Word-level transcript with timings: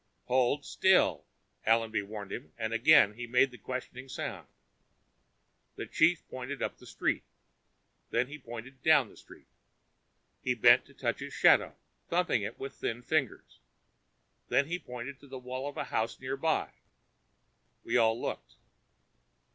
"Hold 0.25 0.65
still," 0.65 1.27
Allenby 1.63 2.01
warned 2.01 2.31
him, 2.31 2.51
and 2.57 2.73
again 2.73 3.13
he 3.13 3.27
made 3.27 3.51
the 3.51 3.57
questioning 3.59 4.09
sound. 4.09 4.47
The 5.75 5.85
chief 5.85 6.27
pointed 6.27 6.59
up 6.63 6.79
the 6.79 6.87
street. 6.87 7.23
Then 8.09 8.25
he 8.25 8.39
pointed 8.39 8.81
down 8.81 9.09
the 9.09 9.15
street. 9.15 9.45
He 10.41 10.55
bent 10.55 10.85
to 10.87 10.95
touch 10.95 11.19
his 11.19 11.35
shadow, 11.35 11.75
thumping 12.09 12.41
it 12.41 12.57
with 12.57 12.73
thin 12.73 13.03
fingers. 13.03 13.59
Then 14.47 14.65
he 14.65 14.79
pointed 14.79 15.21
at 15.21 15.29
the 15.29 15.37
wall 15.37 15.69
of 15.69 15.77
a 15.77 15.83
house 15.83 16.19
nearby. 16.19 16.71
We 17.83 17.95
all 17.95 18.19
looked. 18.19 18.55